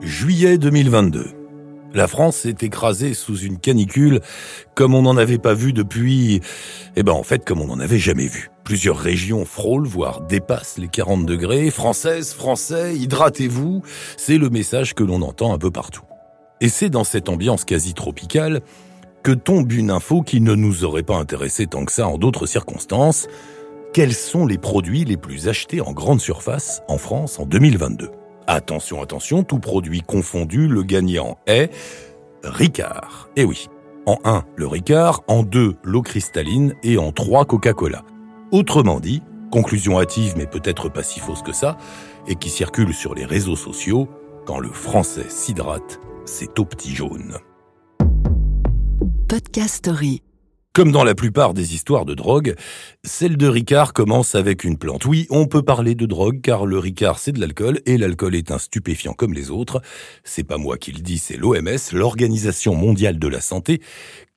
Juillet 0.00 0.58
2022. 0.58 1.26
La 1.92 2.06
France 2.06 2.46
est 2.46 2.62
écrasée 2.62 3.14
sous 3.14 3.36
une 3.38 3.58
canicule 3.58 4.20
comme 4.74 4.94
on 4.94 5.02
n'en 5.02 5.16
avait 5.16 5.38
pas 5.38 5.54
vu 5.54 5.72
depuis... 5.72 6.40
Eh 6.96 7.02
ben 7.02 7.12
en 7.12 7.22
fait 7.22 7.44
comme 7.44 7.60
on 7.60 7.66
n'en 7.66 7.80
avait 7.80 7.98
jamais 7.98 8.26
vu. 8.26 8.50
Plusieurs 8.64 8.96
régions 8.96 9.44
frôlent, 9.44 9.86
voire 9.86 10.20
dépassent 10.20 10.78
les 10.78 10.88
40 10.88 11.26
degrés. 11.26 11.70
Françaises, 11.70 12.32
Français, 12.32 12.96
hydratez-vous, 12.96 13.82
c'est 14.16 14.38
le 14.38 14.48
message 14.48 14.94
que 14.94 15.04
l'on 15.04 15.22
entend 15.22 15.52
un 15.52 15.58
peu 15.58 15.70
partout. 15.70 16.04
Et 16.60 16.68
c'est 16.68 16.90
dans 16.90 17.04
cette 17.04 17.28
ambiance 17.28 17.64
quasi 17.64 17.94
tropicale 17.94 18.60
que 19.22 19.32
tombe 19.32 19.72
une 19.72 19.90
info 19.90 20.22
qui 20.22 20.40
ne 20.40 20.54
nous 20.54 20.84
aurait 20.84 21.02
pas 21.02 21.16
intéressé 21.16 21.66
tant 21.66 21.84
que 21.84 21.92
ça 21.92 22.06
en 22.06 22.16
d'autres 22.16 22.46
circonstances. 22.46 23.26
Quels 23.92 24.14
sont 24.14 24.46
les 24.46 24.58
produits 24.58 25.04
les 25.04 25.16
plus 25.16 25.48
achetés 25.48 25.80
en 25.80 25.92
grande 25.92 26.20
surface 26.20 26.82
en 26.88 26.96
France 26.96 27.38
en 27.38 27.46
2022 27.46 28.10
Attention, 28.52 29.00
attention, 29.00 29.44
tout 29.44 29.60
produit 29.60 30.00
confondu, 30.00 30.66
le 30.66 30.82
gagnant 30.82 31.38
est 31.46 31.70
Ricard. 32.42 33.28
Eh 33.36 33.44
oui. 33.44 33.68
En 34.06 34.18
1, 34.24 34.42
le 34.56 34.66
Ricard, 34.66 35.22
en 35.28 35.44
2, 35.44 35.76
l'eau 35.84 36.02
cristalline 36.02 36.74
et 36.82 36.98
en 36.98 37.12
3, 37.12 37.44
Coca-Cola. 37.44 38.02
Autrement 38.50 38.98
dit, 38.98 39.22
conclusion 39.52 40.00
hâtive 40.00 40.34
mais 40.36 40.46
peut-être 40.46 40.88
pas 40.88 41.04
si 41.04 41.20
fausse 41.20 41.42
que 41.42 41.52
ça, 41.52 41.76
et 42.26 42.34
qui 42.34 42.50
circule 42.50 42.92
sur 42.92 43.14
les 43.14 43.24
réseaux 43.24 43.54
sociaux, 43.54 44.08
quand 44.46 44.58
le 44.58 44.72
français 44.72 45.28
s'hydrate, 45.28 46.00
c'est 46.24 46.58
au 46.58 46.64
petit 46.64 46.92
jaune. 46.92 47.36
Podcast 49.28 49.76
Story. 49.76 50.24
Comme 50.72 50.92
dans 50.92 51.02
la 51.02 51.16
plupart 51.16 51.52
des 51.52 51.74
histoires 51.74 52.04
de 52.04 52.14
drogue, 52.14 52.54
celle 53.02 53.36
de 53.36 53.48
Ricard 53.48 53.92
commence 53.92 54.36
avec 54.36 54.62
une 54.62 54.78
plante. 54.78 55.04
Oui, 55.04 55.26
on 55.28 55.46
peut 55.46 55.62
parler 55.62 55.96
de 55.96 56.06
drogue 56.06 56.40
car 56.40 56.64
le 56.64 56.78
Ricard 56.78 57.18
c'est 57.18 57.32
de 57.32 57.40
l'alcool 57.40 57.80
et 57.86 57.98
l'alcool 57.98 58.36
est 58.36 58.52
un 58.52 58.58
stupéfiant 58.58 59.12
comme 59.12 59.32
les 59.32 59.50
autres. 59.50 59.82
C'est 60.22 60.44
pas 60.44 60.58
moi 60.58 60.78
qui 60.78 60.92
le 60.92 61.00
dis, 61.00 61.18
c'est 61.18 61.36
l'OMS, 61.36 61.78
l'Organisation 61.92 62.76
mondiale 62.76 63.18
de 63.18 63.26
la 63.26 63.40
santé, 63.40 63.80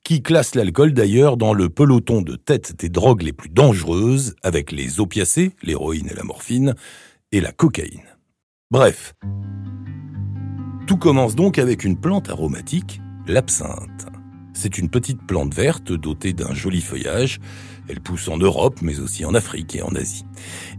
qui 0.03 0.23
classe 0.23 0.55
l'alcool 0.55 0.93
d'ailleurs 0.93 1.37
dans 1.37 1.53
le 1.53 1.69
peloton 1.69 2.23
de 2.23 2.35
tête 2.35 2.79
des 2.79 2.89
drogues 2.89 3.21
les 3.21 3.33
plus 3.33 3.49
dangereuses 3.49 4.33
avec 4.41 4.71
les 4.71 4.99
opiacés, 4.99 5.51
l'héroïne 5.61 6.09
et 6.09 6.15
la 6.15 6.23
morphine, 6.23 6.73
et 7.31 7.41
la 7.41 7.51
cocaïne. 7.51 8.01
Bref. 8.71 9.13
Tout 10.87 10.97
commence 10.97 11.35
donc 11.35 11.59
avec 11.59 11.83
une 11.83 11.99
plante 11.99 12.29
aromatique, 12.29 13.01
l'absinthe. 13.27 14.07
C'est 14.53 14.77
une 14.77 14.89
petite 14.89 15.25
plante 15.25 15.53
verte 15.53 15.91
dotée 15.91 16.33
d'un 16.33 16.53
joli 16.53 16.81
feuillage. 16.81 17.39
Elle 17.89 17.99
pousse 17.99 18.27
en 18.27 18.37
Europe, 18.37 18.79
mais 18.81 18.99
aussi 18.99 19.25
en 19.25 19.33
Afrique 19.33 19.75
et 19.75 19.81
en 19.81 19.93
Asie. 19.95 20.25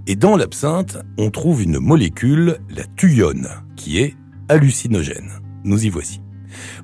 Et 0.06 0.16
dans 0.16 0.36
l'absinthe, 0.36 0.98
on 1.18 1.30
trouve 1.30 1.62
une 1.62 1.78
molécule, 1.78 2.58
la 2.70 2.84
thuyone, 2.84 3.48
qui 3.76 3.98
est 3.98 4.14
hallucinogène. 4.48 5.30
Nous 5.64 5.84
y 5.84 5.88
voici. 5.88 6.20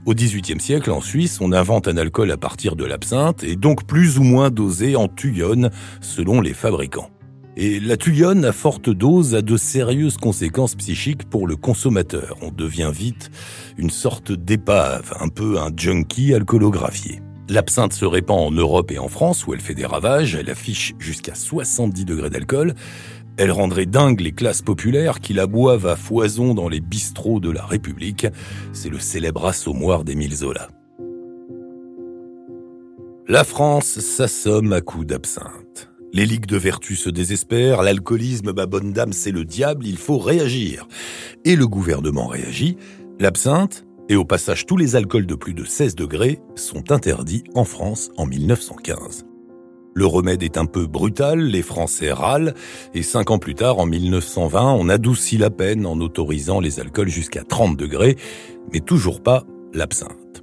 Au 0.05 0.15
XVIIIe 0.15 0.61
siècle, 0.61 0.91
en 0.91 1.01
Suisse, 1.01 1.41
on 1.41 1.53
invente 1.53 1.87
un 1.87 1.97
alcool 1.97 2.31
à 2.33 2.37
partir 2.37 2.77
de 2.77 2.85
l'absinthe 2.85 3.45
et 3.45 3.57
donc 3.57 3.87
plus 3.87 4.19
ou 4.19 4.25
moins 4.25 4.51
dosé 4.51 4.97
en 4.97 5.09
thuyone 5.09 5.71
selon 6.01 6.41
les 6.41 6.55
fabricants. 6.55 7.11
Et 7.62 7.78
la 7.78 7.98
thuyone 7.98 8.47
à 8.47 8.53
forte 8.53 8.89
dose 8.89 9.34
a 9.34 9.42
de 9.42 9.58
sérieuses 9.58 10.16
conséquences 10.16 10.75
psychiques 10.77 11.28
pour 11.28 11.47
le 11.47 11.56
consommateur. 11.56 12.39
On 12.41 12.50
devient 12.50 12.91
vite 12.91 13.30
une 13.77 13.91
sorte 13.91 14.33
d'épave, 14.33 15.12
un 15.20 15.28
peu 15.28 15.58
un 15.58 15.69
junkie 15.77 16.33
alcoolographié. 16.33 17.20
L'absinthe 17.50 17.92
se 17.92 18.06
répand 18.06 18.38
en 18.38 18.50
Europe 18.50 18.91
et 18.92 18.98
en 18.98 19.08
France 19.08 19.47
où 19.47 19.53
elle 19.53 19.61
fait 19.61 19.75
des 19.75 19.84
ravages, 19.84 20.34
elle 20.36 20.48
affiche 20.48 20.94
jusqu'à 20.98 21.34
70 21.34 22.06
degrés 22.06 22.31
d'alcool. 22.31 22.75
Elle 23.36 23.53
rendrait 23.53 23.84
dingue 23.84 24.22
les 24.22 24.33
classes 24.33 24.62
populaires 24.62 25.20
qui 25.20 25.34
la 25.34 25.47
boivent 25.47 25.86
à 25.86 25.97
foison 25.97 26.55
dans 26.55 26.70
les 26.70 26.81
bistrots 26.81 27.41
de 27.41 27.50
la 27.50 27.66
République. 27.66 28.27
C'est 28.72 28.88
le 28.88 28.98
célèbre 28.98 29.44
assommoir 29.44 30.05
d'Émile 30.05 30.34
Zola. 30.34 30.69
La 33.28 33.44
France 33.44 34.00
s'assomme 34.00 34.72
à 34.72 34.81
coups 34.81 35.09
d'absinthe. 35.09 35.69
Les 36.12 36.26
ligues 36.26 36.47
de 36.47 36.56
vertu 36.56 36.97
se 36.97 37.09
désespèrent, 37.09 37.82
l'alcoolisme, 37.82 38.53
ma 38.53 38.66
bonne 38.66 38.93
dame, 38.93 39.12
c'est 39.12 39.31
le 39.31 39.44
diable, 39.44 39.87
il 39.87 39.97
faut 39.97 40.19
réagir. 40.19 40.88
Et 41.44 41.54
le 41.54 41.69
gouvernement 41.69 42.26
réagit, 42.26 42.76
l'absinthe, 43.21 43.84
et 44.09 44.16
au 44.16 44.25
passage 44.25 44.66
tous 44.66 44.76
les 44.76 44.97
alcools 44.97 45.26
de 45.26 45.37
plus 45.37 45.54
de 45.54 45.65
16 45.65 45.94
degrés, 45.94 46.41
sont 46.56 46.91
interdits 46.91 47.44
en 47.54 47.65
France 47.65 48.10
en 48.16 48.26
1915. 48.26 49.25
Le 49.94 50.06
remède 50.06 50.43
est 50.43 50.59
un 50.59 50.66
peu 50.66 50.87
brutal, 50.87 51.41
les 51.41 51.62
Français 51.62 52.12
râlent, 52.12 52.54
et 52.93 53.04
cinq 53.04 53.31
ans 53.31 53.38
plus 53.38 53.54
tard, 53.54 53.78
en 53.78 53.87
1920, 53.87 54.72
on 54.72 54.88
adoucit 54.88 55.38
la 55.38 55.50
peine 55.50 55.87
en 55.87 56.00
autorisant 56.00 56.59
les 56.59 56.81
alcools 56.81 57.09
jusqu'à 57.09 57.44
30 57.44 57.76
degrés, 57.76 58.16
mais 58.72 58.81
toujours 58.81 59.22
pas 59.22 59.44
l'absinthe. 59.72 60.43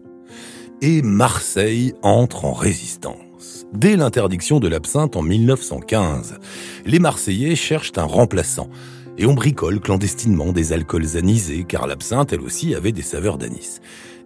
Et 0.81 1.01
Marseille 1.01 1.93
entre 2.03 2.45
en 2.45 2.53
résistance 2.53 3.26
dès 3.73 3.95
l'interdiction 3.95 4.59
de 4.59 4.67
l'absinthe 4.67 5.15
en 5.15 5.21
1915. 5.21 6.39
Les 6.85 6.99
Marseillais 6.99 7.55
cherchent 7.55 7.93
un 7.97 8.03
remplaçant. 8.03 8.69
Et 9.17 9.25
on 9.25 9.33
bricole 9.33 9.79
clandestinement 9.79 10.51
des 10.51 10.73
alcools 10.73 11.17
anisés, 11.17 11.65
car 11.67 11.87
l'absinthe, 11.87 12.33
elle 12.33 12.41
aussi, 12.41 12.75
avait 12.75 12.91
des 12.91 13.01
saveurs 13.01 13.37
d'anis. 13.37 13.79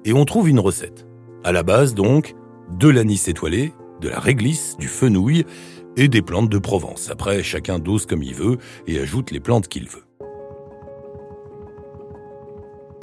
Et 0.04 0.12
on 0.12 0.26
trouve 0.26 0.50
une 0.50 0.60
recette. 0.60 1.08
À 1.44 1.52
la 1.52 1.64
base, 1.64 1.96
donc, 1.96 2.36
de 2.78 2.90
l'anis 2.90 3.28
étoilé, 3.28 3.74
de 4.02 4.10
la 4.10 4.20
réglisse, 4.20 4.76
du 4.78 4.88
fenouil 4.88 5.46
et 5.96 6.08
des 6.08 6.22
plantes 6.22 6.50
de 6.50 6.58
Provence. 6.58 7.10
Après, 7.10 7.42
chacun 7.44 7.80
dose 7.80 8.06
comme 8.06 8.24
il 8.24 8.34
veut 8.34 8.58
et 8.88 9.00
ajoute 9.00 9.32
les 9.32 9.40
plantes 9.40 9.68
qu'il 9.68 9.88
veut. 9.88 10.04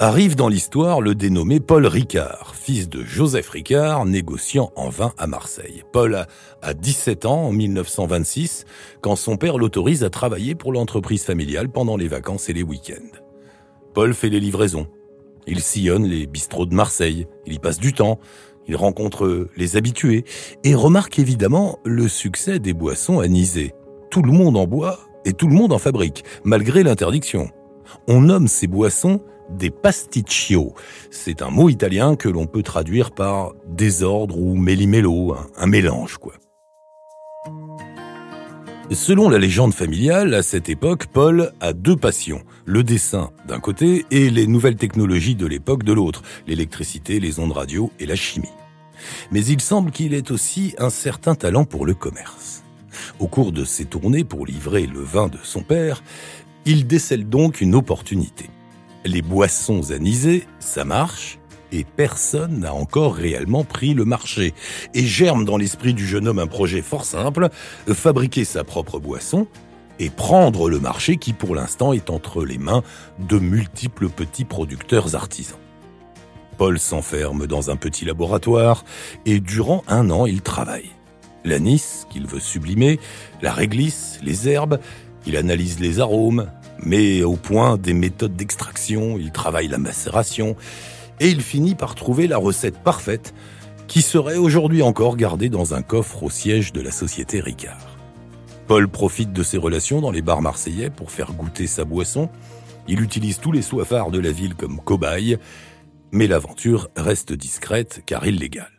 Arrive 0.01 0.37
dans 0.37 0.47
l'histoire 0.47 1.01
le 1.01 1.13
dénommé 1.13 1.59
Paul 1.59 1.85
Ricard, 1.85 2.55
fils 2.55 2.87
de 2.87 3.03
Joseph 3.03 3.49
Ricard, 3.49 4.05
négociant 4.05 4.71
en 4.77 4.87
vin 4.87 5.11
à 5.17 5.27
Marseille. 5.27 5.83
Paul 5.91 6.25
a 6.61 6.73
17 6.73 7.25
ans 7.25 7.47
en 7.47 7.51
1926 7.51 8.63
quand 9.01 9.17
son 9.17 9.35
père 9.35 9.57
l'autorise 9.57 10.05
à 10.05 10.09
travailler 10.09 10.55
pour 10.55 10.71
l'entreprise 10.71 11.25
familiale 11.25 11.67
pendant 11.67 11.97
les 11.97 12.07
vacances 12.07 12.47
et 12.47 12.53
les 12.53 12.63
week-ends. 12.63 13.19
Paul 13.93 14.13
fait 14.13 14.29
les 14.29 14.39
livraisons. 14.39 14.87
Il 15.47 15.59
sillonne 15.59 16.05
les 16.05 16.27
bistrots 16.27 16.65
de 16.65 16.75
Marseille. 16.75 17.27
Il 17.45 17.51
y 17.51 17.59
passe 17.59 17.79
du 17.79 17.91
temps. 17.91 18.19
Il 18.69 18.77
rencontre 18.77 19.49
les 19.57 19.75
habitués 19.75 20.23
et 20.63 20.75
remarque 20.75 21.19
évidemment 21.19 21.77
le 21.83 22.07
succès 22.07 22.59
des 22.59 22.73
boissons 22.73 23.19
anisées. 23.19 23.73
Tout 24.11 24.21
le 24.21 24.31
monde 24.31 24.55
en 24.55 24.65
boit 24.65 24.97
et 25.25 25.33
tout 25.33 25.49
le 25.49 25.55
monde 25.55 25.73
en 25.73 25.77
fabrique, 25.77 26.23
malgré 26.45 26.83
l'interdiction. 26.83 27.49
On 28.07 28.21
nomme 28.21 28.47
ces 28.47 28.67
boissons 28.67 29.19
des 29.49 29.69
pasticcio. 29.69 30.73
C'est 31.11 31.41
un 31.41 31.49
mot 31.49 31.69
italien 31.69 32.15
que 32.15 32.29
l'on 32.29 32.45
peut 32.45 32.63
traduire 32.63 33.11
par 33.11 33.53
désordre 33.67 34.37
ou 34.37 34.55
méli-mélo, 34.55 35.35
un, 35.57 35.67
mélange 35.67 36.17
quoi. 36.17 36.33
Selon 38.91 39.29
la 39.29 39.37
légende 39.37 39.73
familiale, 39.73 40.33
à 40.33 40.41
cette 40.41 40.67
époque, 40.67 41.05
Paul 41.07 41.53
a 41.61 41.73
deux 41.73 41.95
passions, 41.95 42.41
le 42.65 42.83
dessin 42.83 43.29
d'un 43.47 43.59
côté 43.59 44.05
et 44.09 44.31
les 44.31 44.47
nouvelles 44.47 44.77
technologies 44.77 45.35
de 45.35 45.45
l'époque 45.45 45.83
de 45.83 45.93
l'autre, 45.93 46.23
l'électricité, 46.47 47.19
les 47.19 47.39
ondes 47.39 47.51
radio 47.51 47.91
et 47.99 48.07
la 48.07 48.15
chimie. 48.15 48.49
Mais 49.31 49.45
il 49.45 49.61
semble 49.61 49.91
qu'il 49.91 50.15
ait 50.15 50.31
aussi 50.31 50.73
un 50.79 50.89
certain 50.89 51.35
talent 51.35 51.65
pour 51.65 51.85
le 51.85 51.93
commerce. 51.93 52.63
Au 53.19 53.27
cours 53.27 53.51
de 53.51 53.63
ses 53.63 53.85
tournées 53.85 54.23
pour 54.23 54.45
livrer 54.45 54.87
le 54.87 55.01
vin 55.01 55.27
de 55.27 55.37
son 55.43 55.61
père, 55.61 56.03
il 56.65 56.87
décèle 56.87 57.29
donc 57.29 57.61
une 57.61 57.75
opportunité. 57.75 58.49
Les 59.05 59.21
boissons 59.21 59.91
anisées, 59.91 60.45
ça 60.59 60.83
marche, 60.83 61.39
et 61.71 61.83
personne 61.83 62.59
n'a 62.59 62.73
encore 62.73 63.15
réellement 63.15 63.63
pris 63.63 63.93
le 63.93 64.05
marché. 64.05 64.53
Et 64.93 65.05
germe 65.05 65.45
dans 65.45 65.57
l'esprit 65.57 65.93
du 65.93 66.05
jeune 66.05 66.27
homme 66.27 66.39
un 66.39 66.47
projet 66.47 66.81
fort 66.81 67.05
simple, 67.05 67.49
fabriquer 67.87 68.43
sa 68.43 68.63
propre 68.63 68.99
boisson 68.99 69.47
et 69.99 70.09
prendre 70.09 70.69
le 70.69 70.79
marché 70.79 71.17
qui 71.17 71.33
pour 71.33 71.55
l'instant 71.55 71.93
est 71.93 72.09
entre 72.09 72.43
les 72.43 72.57
mains 72.57 72.83
de 73.19 73.37
multiples 73.37 74.09
petits 74.09 74.45
producteurs 74.45 75.15
artisans. 75.15 75.59
Paul 76.57 76.79
s'enferme 76.79 77.47
dans 77.47 77.69
un 77.69 77.75
petit 77.75 78.05
laboratoire 78.05 78.83
et 79.25 79.39
durant 79.39 79.83
un 79.87 80.09
an 80.09 80.25
il 80.25 80.41
travaille. 80.41 80.89
L'anis 81.45 82.05
qu'il 82.09 82.27
veut 82.27 82.41
sublimer, 82.41 82.99
la 83.41 83.53
réglisse, 83.53 84.19
les 84.21 84.49
herbes, 84.49 84.79
il 85.25 85.37
analyse 85.37 85.79
les 85.79 85.99
arômes, 85.99 86.47
mais 86.83 87.23
au 87.23 87.35
point 87.35 87.77
des 87.77 87.93
méthodes 87.93 88.35
d'extraction, 88.35 89.17
il 89.17 89.31
travaille 89.31 89.67
la 89.67 89.77
macération, 89.77 90.55
et 91.19 91.29
il 91.29 91.41
finit 91.41 91.75
par 91.75 91.95
trouver 91.95 92.27
la 92.27 92.37
recette 92.37 92.79
parfaite 92.79 93.33
qui 93.87 94.01
serait 94.01 94.37
aujourd'hui 94.37 94.81
encore 94.81 95.17
gardée 95.17 95.49
dans 95.49 95.73
un 95.73 95.81
coffre 95.81 96.23
au 96.23 96.29
siège 96.29 96.71
de 96.73 96.81
la 96.81 96.91
société 96.91 97.39
Ricard. 97.39 97.97
Paul 98.67 98.87
profite 98.87 99.33
de 99.33 99.41
ses 99.41 99.57
relations 99.57 99.99
dans 99.99 100.11
les 100.11 100.21
bars 100.21 100.43
marseillais 100.43 100.91
pour 100.91 101.09
faire 101.09 101.33
goûter 101.33 101.65
sa 101.65 101.85
boisson. 101.85 102.29
Il 102.87 103.01
utilise 103.01 103.39
tous 103.39 103.51
les 103.51 103.63
soifards 103.63 104.11
de 104.11 104.19
la 104.19 104.31
ville 104.31 104.53
comme 104.53 104.79
cobayes, 104.79 105.37
mais 106.11 106.27
l'aventure 106.27 106.89
reste 106.95 107.33
discrète 107.33 108.03
car 108.05 108.27
illégale. 108.27 108.78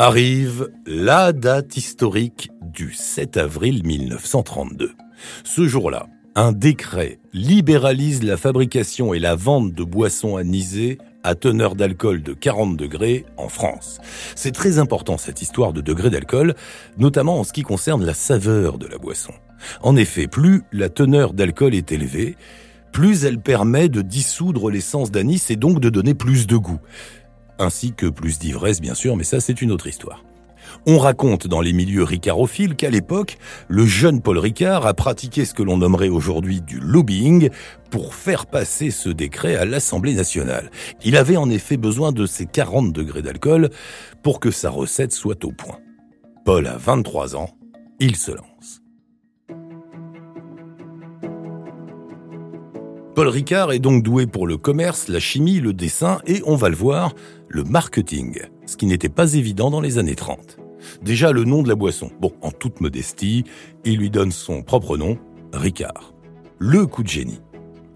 Arrive 0.00 0.70
la 0.86 1.32
date 1.32 1.76
historique 1.76 2.52
du 2.62 2.92
7 2.92 3.36
avril 3.36 3.84
1932. 3.84 4.92
Ce 5.42 5.66
jour-là, 5.66 6.06
Un 6.36 6.52
décret 6.52 7.18
libéralise 7.32 8.22
la 8.22 8.36
fabrication 8.36 9.12
et 9.12 9.18
la 9.18 9.34
vente 9.34 9.72
de 9.72 9.82
boissons 9.82 10.36
anisées 10.36 10.98
à 11.24 11.34
teneur 11.34 11.74
d'alcool 11.74 12.22
de 12.22 12.32
40 12.32 12.76
degrés 12.76 13.26
en 13.36 13.48
France. 13.48 13.98
C'est 14.36 14.52
très 14.52 14.78
important 14.78 15.18
cette 15.18 15.42
histoire 15.42 15.72
de 15.72 15.80
degrés 15.80 16.10
d'alcool, 16.10 16.54
notamment 16.96 17.40
en 17.40 17.42
ce 17.42 17.52
qui 17.52 17.62
concerne 17.62 18.04
la 18.04 18.14
saveur 18.14 18.78
de 18.78 18.86
la 18.86 18.98
boisson. 18.98 19.32
En 19.82 19.96
effet, 19.96 20.28
plus 20.28 20.62
la 20.70 20.90
teneur 20.90 21.32
d'alcool 21.32 21.74
est 21.74 21.90
élevée, 21.90 22.36
plus 22.92 23.24
elle 23.24 23.40
permet 23.40 23.88
de 23.88 24.02
dissoudre 24.02 24.70
l'essence 24.70 25.10
d'anis 25.10 25.50
et 25.50 25.56
donc 25.56 25.80
de 25.80 25.90
donner 25.90 26.14
plus 26.14 26.46
de 26.46 26.56
goût. 26.56 26.78
Ainsi 27.58 27.92
que 27.92 28.06
plus 28.06 28.38
d'ivresse 28.38 28.80
bien 28.80 28.94
sûr, 28.94 29.16
mais 29.16 29.24
ça 29.24 29.40
c'est 29.40 29.60
une 29.62 29.72
autre 29.72 29.86
histoire. 29.86 30.24
On 30.86 30.98
raconte 30.98 31.46
dans 31.46 31.60
les 31.60 31.72
milieux 31.72 32.02
ricarophiles 32.02 32.76
qu'à 32.76 32.90
l'époque, 32.90 33.38
le 33.68 33.86
jeune 33.86 34.20
Paul 34.20 34.38
Ricard 34.38 34.86
a 34.86 34.94
pratiqué 34.94 35.44
ce 35.44 35.54
que 35.54 35.62
l'on 35.62 35.78
nommerait 35.78 36.08
aujourd'hui 36.08 36.60
du 36.60 36.78
lobbying 36.78 37.50
pour 37.90 38.14
faire 38.14 38.46
passer 38.46 38.90
ce 38.90 39.08
décret 39.08 39.56
à 39.56 39.64
l'Assemblée 39.64 40.14
nationale. 40.14 40.70
Il 41.04 41.16
avait 41.16 41.36
en 41.36 41.50
effet 41.50 41.76
besoin 41.76 42.12
de 42.12 42.26
ces 42.26 42.46
40 42.46 42.92
degrés 42.92 43.22
d'alcool 43.22 43.70
pour 44.22 44.40
que 44.40 44.50
sa 44.50 44.70
recette 44.70 45.12
soit 45.12 45.44
au 45.44 45.52
point. 45.52 45.78
Paul 46.44 46.66
a 46.66 46.76
23 46.76 47.36
ans, 47.36 47.50
il 48.00 48.16
se 48.16 48.30
lance. 48.30 48.82
Paul 53.18 53.26
Ricard 53.26 53.72
est 53.72 53.80
donc 53.80 54.04
doué 54.04 54.28
pour 54.28 54.46
le 54.46 54.56
commerce, 54.56 55.08
la 55.08 55.18
chimie, 55.18 55.58
le 55.58 55.72
dessin 55.72 56.20
et, 56.28 56.40
on 56.46 56.54
va 56.54 56.68
le 56.68 56.76
voir, 56.76 57.16
le 57.48 57.64
marketing, 57.64 58.42
ce 58.64 58.76
qui 58.76 58.86
n'était 58.86 59.08
pas 59.08 59.34
évident 59.34 59.72
dans 59.72 59.80
les 59.80 59.98
années 59.98 60.14
30. 60.14 60.56
Déjà 61.02 61.32
le 61.32 61.42
nom 61.42 61.64
de 61.64 61.68
la 61.68 61.74
boisson. 61.74 62.12
Bon, 62.20 62.32
en 62.42 62.52
toute 62.52 62.80
modestie, 62.80 63.42
il 63.84 63.98
lui 63.98 64.08
donne 64.08 64.30
son 64.30 64.62
propre 64.62 64.96
nom, 64.96 65.18
Ricard. 65.52 66.14
Le 66.60 66.86
coup 66.86 67.02
de 67.02 67.08
génie. 67.08 67.40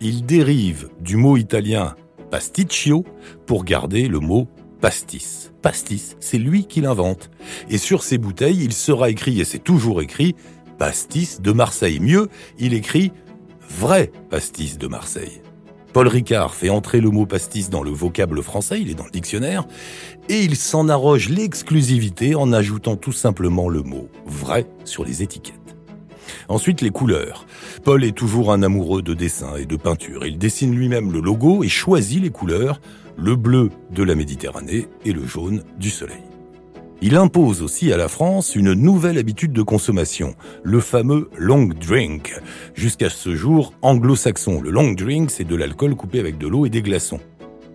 Il 0.00 0.26
dérive 0.26 0.88
du 1.00 1.16
mot 1.16 1.36
italien 1.36 1.94
pasticcio 2.32 3.04
pour 3.46 3.62
garder 3.62 4.08
le 4.08 4.18
mot 4.18 4.48
pastis. 4.80 5.52
Pastis, 5.62 6.16
c'est 6.18 6.38
lui 6.38 6.66
qui 6.66 6.80
l'invente. 6.80 7.30
Et 7.70 7.78
sur 7.78 8.02
ses 8.02 8.18
bouteilles, 8.18 8.64
il 8.64 8.72
sera 8.72 9.08
écrit, 9.08 9.40
et 9.40 9.44
c'est 9.44 9.62
toujours 9.62 10.02
écrit, 10.02 10.34
pastis 10.78 11.40
de 11.40 11.52
Marseille. 11.52 12.00
Mieux, 12.00 12.28
il 12.58 12.74
écrit 12.74 13.12
vrai 13.78 14.12
pastis 14.30 14.78
de 14.78 14.86
Marseille. 14.86 15.42
Paul 15.92 16.08
Ricard 16.08 16.54
fait 16.54 16.70
entrer 16.70 17.00
le 17.00 17.10
mot 17.10 17.26
pastis 17.26 17.68
dans 17.68 17.82
le 17.82 17.90
vocable 17.90 18.42
français, 18.42 18.80
il 18.80 18.90
est 18.90 18.94
dans 18.94 19.04
le 19.04 19.10
dictionnaire, 19.10 19.66
et 20.28 20.40
il 20.42 20.56
s'en 20.56 20.88
arroge 20.88 21.28
l'exclusivité 21.28 22.34
en 22.34 22.52
ajoutant 22.52 22.96
tout 22.96 23.12
simplement 23.12 23.68
le 23.68 23.82
mot 23.82 24.08
vrai 24.26 24.66
sur 24.84 25.04
les 25.04 25.22
étiquettes. 25.22 25.56
Ensuite, 26.48 26.80
les 26.80 26.90
couleurs. 26.90 27.46
Paul 27.84 28.04
est 28.04 28.16
toujours 28.16 28.52
un 28.52 28.62
amoureux 28.62 29.02
de 29.02 29.14
dessin 29.14 29.56
et 29.56 29.66
de 29.66 29.76
peinture. 29.76 30.24
Il 30.24 30.38
dessine 30.38 30.74
lui-même 30.74 31.12
le 31.12 31.20
logo 31.20 31.62
et 31.62 31.68
choisit 31.68 32.22
les 32.22 32.30
couleurs, 32.30 32.80
le 33.16 33.36
bleu 33.36 33.70
de 33.90 34.02
la 34.02 34.14
Méditerranée 34.14 34.88
et 35.04 35.12
le 35.12 35.26
jaune 35.26 35.62
du 35.78 35.90
soleil. 35.90 36.31
Il 37.04 37.16
impose 37.16 37.62
aussi 37.62 37.92
à 37.92 37.96
la 37.96 38.06
France 38.06 38.54
une 38.54 38.74
nouvelle 38.74 39.18
habitude 39.18 39.52
de 39.52 39.62
consommation, 39.62 40.36
le 40.62 40.78
fameux 40.78 41.28
long 41.36 41.64
drink. 41.66 42.40
Jusqu'à 42.74 43.10
ce 43.10 43.34
jour 43.34 43.72
anglo-saxon, 43.82 44.60
le 44.60 44.70
long 44.70 44.92
drink, 44.92 45.32
c'est 45.32 45.42
de 45.42 45.56
l'alcool 45.56 45.96
coupé 45.96 46.20
avec 46.20 46.38
de 46.38 46.46
l'eau 46.46 46.64
et 46.64 46.70
des 46.70 46.80
glaçons. 46.80 47.18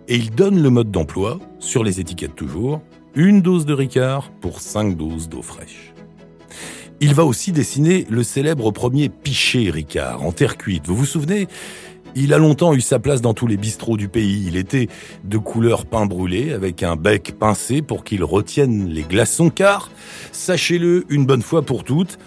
Et 0.08 0.16
il 0.16 0.30
donne 0.30 0.62
le 0.62 0.70
mode 0.70 0.90
d'emploi, 0.90 1.40
sur 1.58 1.84
les 1.84 2.00
étiquettes 2.00 2.36
toujours, 2.36 2.80
une 3.14 3.42
dose 3.42 3.66
de 3.66 3.74
Ricard 3.74 4.30
pour 4.40 4.62
cinq 4.62 4.96
doses 4.96 5.28
d'eau 5.28 5.42
fraîche. 5.42 5.92
Il 7.00 7.12
va 7.12 7.26
aussi 7.26 7.52
dessiner 7.52 8.06
le 8.08 8.22
célèbre 8.22 8.70
premier 8.70 9.10
pichet 9.10 9.68
Ricard 9.68 10.24
en 10.24 10.32
terre 10.32 10.56
cuite. 10.56 10.86
Vous 10.86 10.96
vous 10.96 11.04
souvenez? 11.04 11.48
Il 12.14 12.34
a 12.34 12.38
longtemps 12.38 12.74
eu 12.74 12.80
sa 12.80 12.98
place 12.98 13.20
dans 13.20 13.34
tous 13.34 13.46
les 13.46 13.56
bistrots 13.56 13.96
du 13.96 14.08
pays. 14.08 14.44
Il 14.46 14.56
était 14.56 14.88
de 15.24 15.38
couleur 15.38 15.86
pain 15.86 16.06
brûlé 16.06 16.52
avec 16.52 16.82
un 16.82 16.96
bec 16.96 17.34
pincé 17.38 17.82
pour 17.82 18.04
qu'il 18.04 18.24
retienne 18.24 18.88
les 18.88 19.02
glaçons 19.02 19.50
car, 19.50 19.90
sachez-le 20.32 21.04
une 21.08 21.26
bonne 21.26 21.42
fois 21.42 21.62
pour 21.62 21.84
toutes, 21.84 22.18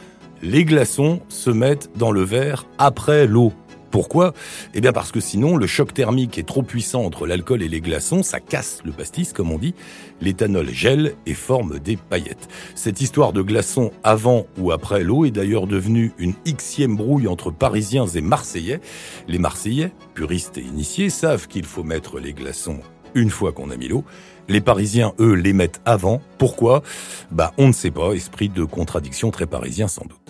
les 0.42 0.66
glaçons 0.66 1.22
se 1.30 1.50
mettent 1.50 1.90
dans 1.96 2.12
le 2.12 2.24
verre 2.24 2.66
après 2.78 3.28
l'eau. 3.28 3.54
Pourquoi? 3.92 4.34
Eh 4.74 4.82
bien 4.82 4.94
parce 4.94 5.12
que 5.12 5.20
sinon, 5.20 5.58
le 5.58 5.68
choc 5.68 5.94
thermique 5.94 6.38
est 6.38 6.48
trop 6.48 6.64
puissant 6.64 7.04
entre 7.04 7.28
l'alcool 7.28 7.62
et 7.62 7.68
les 7.68 7.82
glaçons, 7.82 8.24
ça 8.24 8.40
casse 8.40 8.80
le 8.86 8.94
pastis, 8.94 9.34
comme 9.34 9.52
on 9.52 9.58
dit. 9.58 9.76
L'éthanol 10.22 10.70
gèle 10.70 11.16
et 11.26 11.34
forme 11.34 11.80
des 11.80 11.98
paillettes. 11.98 12.48
Cette 12.74 13.02
histoire 13.02 13.34
de 13.34 13.42
glaçons 13.42 13.92
avant 14.04 14.46
ou 14.58 14.72
après 14.72 15.04
l'eau 15.04 15.26
est 15.26 15.32
d'ailleurs 15.32 15.68
devenue 15.68 16.14
une 16.18 16.34
xième 16.46 16.96
brouille 16.96 17.28
entre 17.28 17.52
Parisiens 17.52 18.08
et 18.08 18.22
Marseillais. 18.22 18.80
Les 19.28 19.40
Marseillais, 19.40 19.92
puristes 20.14 20.58
et 20.58 20.62
initiés, 20.62 21.10
savent 21.10 21.48
qu'il 21.48 21.66
faut 21.66 21.84
mettre 21.84 22.20
les 22.20 22.34
glaçons 22.34 22.80
une 23.14 23.30
fois 23.30 23.52
qu'on 23.52 23.72
a 23.72 23.76
mis 23.76 23.90
l'eau. 23.90 24.06
Les 24.48 24.62
Parisiens, 24.62 25.14
eux, 25.20 25.34
les 25.34 25.54
mettent 25.54 25.82
avant. 25.86 26.22
Pourquoi? 26.38 26.82
Bah, 27.32 27.54
on 27.58 27.68
ne 27.68 27.74
sait 27.74 27.92
pas. 27.92 28.14
Esprit 28.14 28.50
de 28.50 28.64
contradiction 28.64 29.32
très 29.32 29.48
parisien 29.48 29.88
sans 29.88 30.06
doute. 30.06 30.21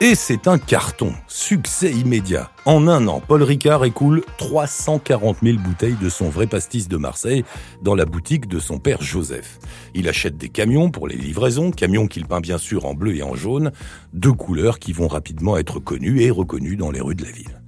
Et 0.00 0.14
c'est 0.14 0.46
un 0.46 0.58
carton, 0.58 1.12
succès 1.26 1.90
immédiat. 1.90 2.52
En 2.64 2.86
un 2.86 3.08
an, 3.08 3.20
Paul 3.26 3.42
Ricard 3.42 3.84
écoule 3.84 4.22
340 4.36 5.38
000 5.42 5.58
bouteilles 5.58 5.96
de 6.00 6.08
son 6.08 6.28
vrai 6.28 6.46
pastis 6.46 6.86
de 6.86 6.96
Marseille 6.96 7.44
dans 7.82 7.96
la 7.96 8.04
boutique 8.04 8.46
de 8.46 8.60
son 8.60 8.78
père 8.78 9.02
Joseph. 9.02 9.58
Il 9.96 10.08
achète 10.08 10.36
des 10.36 10.50
camions 10.50 10.92
pour 10.92 11.08
les 11.08 11.16
livraisons, 11.16 11.72
camions 11.72 12.06
qu'il 12.06 12.26
peint 12.26 12.40
bien 12.40 12.58
sûr 12.58 12.86
en 12.86 12.94
bleu 12.94 13.16
et 13.16 13.24
en 13.24 13.34
jaune, 13.34 13.72
deux 14.12 14.32
couleurs 14.32 14.78
qui 14.78 14.92
vont 14.92 15.08
rapidement 15.08 15.56
être 15.56 15.80
connues 15.80 16.22
et 16.22 16.30
reconnues 16.30 16.76
dans 16.76 16.92
les 16.92 17.00
rues 17.00 17.16
de 17.16 17.24
la 17.24 17.32
ville. 17.32 17.60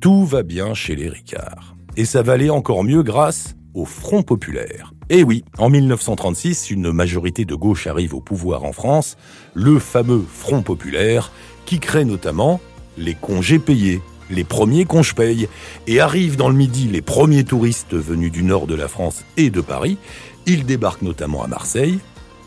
Tout 0.00 0.26
va 0.26 0.42
bien 0.42 0.74
chez 0.74 0.94
les 0.94 1.08
Ricard. 1.08 1.76
Et 1.96 2.04
ça 2.04 2.20
va 2.20 2.34
aller 2.34 2.50
encore 2.50 2.84
mieux 2.84 3.02
grâce 3.02 3.54
au 3.72 3.86
Front 3.86 4.22
populaire. 4.22 4.92
Et 5.08 5.24
oui, 5.24 5.44
en 5.58 5.70
1936, 5.70 6.70
une 6.70 6.92
majorité 6.92 7.44
de 7.44 7.54
gauche 7.54 7.86
arrive 7.86 8.14
au 8.14 8.20
pouvoir 8.20 8.64
en 8.64 8.72
France, 8.72 9.16
le 9.54 9.78
fameux 9.78 10.24
Front 10.28 10.62
populaire, 10.62 11.32
qui 11.66 11.78
crée 11.78 12.04
notamment 12.04 12.60
les 12.98 13.14
congés 13.14 13.58
payés, 13.58 14.02
les 14.30 14.44
premiers 14.44 14.84
congés 14.84 15.14
payent, 15.14 15.48
et 15.86 16.00
arrivent 16.00 16.36
dans 16.36 16.48
le 16.48 16.54
Midi 16.54 16.88
les 16.88 17.02
premiers 17.02 17.44
touristes 17.44 17.94
venus 17.94 18.32
du 18.32 18.42
nord 18.42 18.66
de 18.66 18.74
la 18.74 18.88
France 18.88 19.24
et 19.36 19.50
de 19.50 19.60
Paris. 19.60 19.98
Ils 20.46 20.64
débarquent 20.64 21.02
notamment 21.02 21.42
à 21.42 21.48
Marseille 21.48 21.98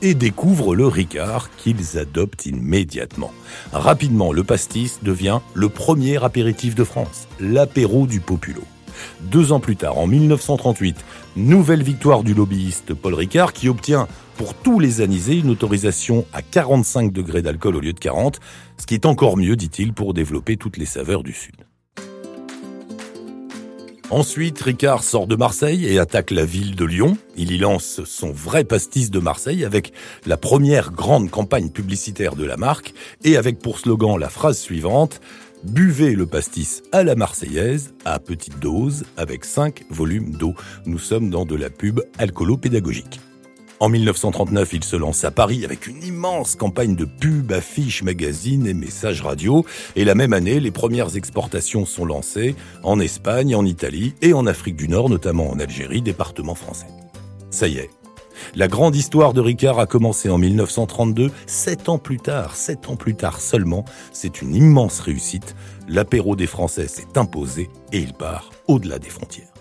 et 0.02 0.14
découvrent 0.14 0.76
le 0.76 0.86
Ricard 0.86 1.50
qu'ils 1.56 1.98
adoptent 1.98 2.46
immédiatement. 2.46 3.32
Rapidement, 3.72 4.34
le 4.34 4.44
pastis 4.44 5.00
devient 5.02 5.40
le 5.54 5.70
premier 5.70 6.24
apéritif 6.24 6.76
de 6.76 6.84
France, 6.84 7.28
l'apéro 7.40 8.06
du 8.06 8.20
populo. 8.20 8.62
Deux 9.22 9.52
ans 9.52 9.60
plus 9.60 9.76
tard, 9.76 9.98
en 9.98 10.08
1938, 10.08 10.98
nouvelle 11.38 11.84
victoire 11.84 12.24
du 12.24 12.34
lobbyiste 12.34 12.94
Paul 12.94 13.14
Ricard 13.14 13.54
qui 13.54 13.70
obtient 13.70 14.08
pour 14.38 14.54
tous 14.54 14.80
les 14.80 15.02
anisés 15.02 15.38
une 15.38 15.50
autorisation 15.50 16.26
à 16.34 16.42
45 16.42 17.12
degrés 17.12 17.42
d'alcool 17.42 17.76
au 17.76 17.80
lieu 17.80 17.94
de 17.94 18.00
40, 18.00 18.40
ce 18.78 18.86
qui 18.86 18.94
est 18.94 19.06
encore 19.06 19.38
mieux, 19.38 19.56
dit-il, 19.56 19.94
pour 19.94 20.14
développer 20.14 20.58
toutes 20.58 20.78
les 20.78 20.86
saveurs 20.86 21.24
du 21.24 21.34
Sud. 21.34 21.56
Ensuite, 24.10 24.62
Ricard 24.62 25.04
sort 25.04 25.26
de 25.26 25.36
Marseille 25.36 25.88
et 25.88 25.98
attaque 25.98 26.30
la 26.30 26.46
ville 26.46 26.76
de 26.76 26.86
Lyon. 26.86 27.18
Il 27.36 27.52
y 27.52 27.58
lance 27.58 28.04
son 28.06 28.32
vrai 28.32 28.64
pastis 28.64 29.10
de 29.10 29.20
Marseille 29.20 29.66
avec 29.66 29.92
la 30.28 30.38
première 30.38 30.92
grande 30.92 31.32
campagne 31.32 31.70
publicitaire 31.70 32.36
de 32.36 32.46
la 32.46 32.58
marque 32.58 32.94
et 33.24 33.38
avec 33.38 33.60
pour 33.60 33.80
slogan 33.80 34.18
la 34.20 34.30
phrase 34.30 34.60
suivante 34.60 35.20
Buvez 35.64 36.14
le 36.14 36.26
pastis 36.26 36.84
à 36.92 37.04
la 37.04 37.16
marseillaise, 37.16 37.94
à 38.04 38.20
petite 38.20 38.60
dose, 38.60 39.06
avec 39.16 39.46
5 39.46 39.86
volumes 39.90 40.32
d'eau. 40.32 40.54
Nous 40.86 41.00
sommes 41.00 41.30
dans 41.30 41.46
de 41.46 41.56
la 41.56 41.70
pub 41.70 42.02
alcoolo-pédagogique. 42.18 43.22
En 43.84 43.90
1939, 43.90 44.72
il 44.72 44.84
se 44.86 44.96
lance 44.96 45.26
à 45.26 45.32
Paris 45.32 45.66
avec 45.66 45.88
une 45.88 46.02
immense 46.02 46.56
campagne 46.56 46.96
de 46.96 47.04
pub, 47.04 47.52
affiches, 47.52 48.02
magazines 48.02 48.66
et 48.66 48.74
messages 48.74 49.22
radio. 49.22 49.66
Et 49.98 50.06
la 50.06 50.16
même 50.16 50.32
année, 50.32 50.62
les 50.62 50.72
premières 50.72 51.18
exportations 51.18 51.86
sont 51.86 52.06
lancées 52.06 52.56
en 52.84 53.02
Espagne, 53.02 53.58
en 53.58 53.66
Italie 53.66 54.16
et 54.22 54.34
en 54.34 54.48
Afrique 54.48 54.78
du 54.78 54.88
Nord, 54.88 55.10
notamment 55.10 55.52
en 55.52 55.60
Algérie, 55.60 56.02
département 56.02 56.56
français. 56.56 56.88
Ça 57.50 57.68
y 57.68 57.76
est, 57.76 57.90
la 58.56 58.70
grande 58.70 58.96
histoire 58.96 59.34
de 59.34 59.42
Ricard 59.42 59.80
a 59.80 59.86
commencé 59.86 60.30
en 60.30 60.38
1932. 60.38 61.30
Sept 61.46 61.90
ans 61.90 61.98
plus 61.98 62.20
tard, 62.20 62.56
sept 62.56 62.88
ans 62.88 62.96
plus 62.96 63.16
tard 63.16 63.42
seulement, 63.42 63.84
c'est 64.14 64.42
une 64.42 64.56
immense 64.56 65.02
réussite. 65.02 65.58
L'apéro 65.90 66.38
des 66.38 66.48
Français 66.48 66.88
s'est 66.88 67.18
imposé 67.18 67.70
et 67.92 68.00
il 68.00 68.14
part 68.14 68.50
au-delà 68.70 68.98
des 68.98 69.10
frontières. 69.10 69.52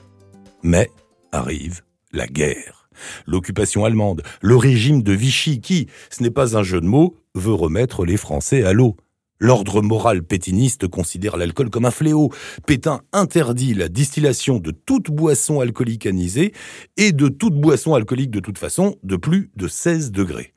Mais 0.62 0.92
arrive 1.32 1.82
la 2.12 2.28
guerre. 2.28 2.81
L'occupation 3.26 3.84
allemande, 3.84 4.22
le 4.40 4.56
régime 4.56 5.02
de 5.02 5.12
Vichy 5.12 5.60
qui, 5.60 5.88
ce 6.10 6.22
n'est 6.22 6.30
pas 6.30 6.56
un 6.56 6.62
jeu 6.62 6.80
de 6.80 6.86
mots, 6.86 7.16
veut 7.34 7.54
remettre 7.54 8.04
les 8.04 8.16
Français 8.16 8.62
à 8.62 8.72
l'eau. 8.72 8.96
L'ordre 9.42 9.82
moral 9.82 10.22
pétiniste 10.22 10.86
considère 10.86 11.36
l'alcool 11.36 11.68
comme 11.68 11.84
un 11.84 11.90
fléau. 11.90 12.30
Pétain 12.64 13.02
interdit 13.12 13.74
la 13.74 13.88
distillation 13.88 14.58
de 14.58 14.70
toute 14.70 15.10
boisson 15.10 15.58
alcoolique 15.58 16.06
anisée 16.06 16.52
et 16.96 17.10
de 17.10 17.26
toute 17.26 17.60
boisson 17.60 17.94
alcoolique 17.94 18.30
de 18.30 18.38
toute 18.38 18.58
façon 18.58 18.94
de 19.02 19.16
plus 19.16 19.50
de 19.56 19.66
16 19.66 20.12
degrés. 20.12 20.54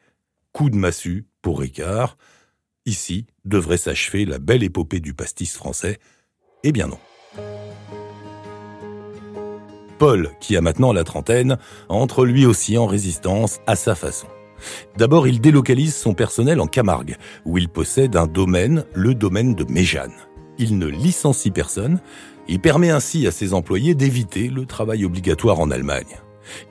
Coup 0.51 0.70
de 0.70 0.75
massue 0.75 1.25
pour 1.42 1.62
Ricard. 1.62 2.15
Ici 2.86 3.25
devrait 3.44 3.77
s'achever 3.77 4.24
la 4.24 4.38
belle 4.38 4.62
épopée 4.62 5.00
du 5.00 5.15
pastis 5.15 5.56
français. 5.56 5.98
Eh 6.63 6.72
bien 6.72 6.88
non. 6.88 7.00
Paul, 9.98 10.32
qui 10.40 10.58
a 10.58 10.62
maintenant 10.62 10.94
la 10.94 11.04
trentaine, 11.04 11.58
entre 11.90 12.25
lui 12.25 12.46
aussi 12.46 12.78
en 12.78 12.86
résistance 12.86 13.60
à 13.68 13.75
sa 13.75 13.96
façon. 13.96 14.28
D'abord, 14.98 15.28
il 15.28 15.42
délocalise 15.42 15.96
son 15.96 16.14
personnel 16.14 16.60
en 16.60 16.68
Camargue, 16.68 17.18
où 17.46 17.58
il 17.58 17.70
possède 17.70 18.16
un 18.16 18.28
domaine, 18.28 18.86
le 18.94 19.14
domaine 19.14 19.56
de 19.56 19.66
Méjeanne. 19.72 20.14
Il 20.58 20.78
ne 20.78 20.88
licencie 20.88 21.52
personne, 21.52 22.00
il 22.48 22.60
permet 22.60 22.90
ainsi 22.90 23.28
à 23.28 23.32
ses 23.32 23.54
employés 23.54 23.96
d'éviter 23.96 24.50
le 24.50 24.66
travail 24.66 25.04
obligatoire 25.06 25.60
en 25.60 25.72
Allemagne. 25.72 26.20